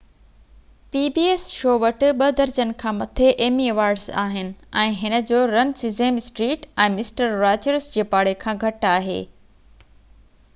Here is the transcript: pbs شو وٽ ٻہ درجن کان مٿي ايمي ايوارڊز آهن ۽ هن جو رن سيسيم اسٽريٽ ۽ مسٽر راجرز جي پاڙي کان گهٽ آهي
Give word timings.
pbs 0.93 1.43
شو 1.57 1.73
وٽ 1.83 2.01
ٻہ 2.21 2.29
درجن 2.37 2.69
کان 2.83 2.95
مٿي 3.01 3.27
ايمي 3.47 3.67
ايوارڊز 3.73 4.07
آهن 4.23 4.49
۽ 4.85 4.97
هن 5.03 5.19
جو 5.33 5.43
رن 5.51 5.75
سيسيم 5.83 6.19
اسٽريٽ 6.23 6.67
۽ 6.87 6.89
مسٽر 6.97 7.39
راجرز 7.45 7.89
جي 7.99 8.09
پاڙي 8.15 8.37
کان 8.47 8.63
گهٽ 8.65 8.91
آهي 8.97 9.21